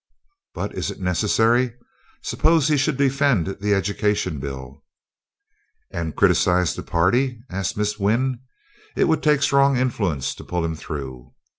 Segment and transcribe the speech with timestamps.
[0.55, 1.73] "But is it necessary?
[2.23, 4.83] Suppose he should defend the Education Bill."
[5.91, 8.39] "And criticise the party?" asked Miss Wynn.
[8.95, 11.33] "It would take strong influence to pull him through."